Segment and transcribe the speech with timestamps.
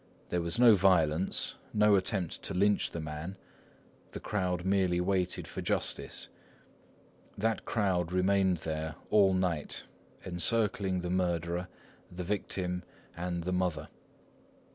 [0.29, 3.37] There was no violence, no attempt to lynch the man;
[4.09, 6.27] the crowd merely waited for justice.
[7.37, 9.83] That crowd remained there all night,
[10.25, 11.67] encircling the murderer,
[12.11, 12.81] the victim,
[13.15, 13.89] and the mother.